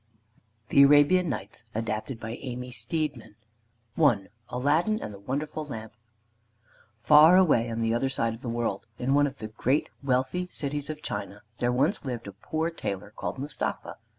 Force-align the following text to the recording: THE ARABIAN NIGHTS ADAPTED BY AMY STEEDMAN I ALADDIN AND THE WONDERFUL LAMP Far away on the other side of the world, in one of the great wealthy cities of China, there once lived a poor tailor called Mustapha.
THE 0.69 0.81
ARABIAN 0.83 1.29
NIGHTS 1.29 1.63
ADAPTED 1.75 2.19
BY 2.19 2.31
AMY 2.37 2.71
STEEDMAN 2.71 3.35
I 3.99 4.27
ALADDIN 4.49 4.99
AND 4.99 5.13
THE 5.13 5.19
WONDERFUL 5.19 5.65
LAMP 5.65 5.93
Far 6.97 7.37
away 7.37 7.69
on 7.69 7.81
the 7.81 7.93
other 7.93 8.09
side 8.09 8.33
of 8.33 8.41
the 8.41 8.49
world, 8.49 8.87
in 8.97 9.13
one 9.13 9.27
of 9.27 9.37
the 9.37 9.49
great 9.49 9.89
wealthy 10.01 10.47
cities 10.47 10.89
of 10.89 11.03
China, 11.03 11.43
there 11.59 11.71
once 11.71 12.03
lived 12.03 12.25
a 12.25 12.31
poor 12.31 12.71
tailor 12.71 13.11
called 13.15 13.37
Mustapha. 13.37 13.97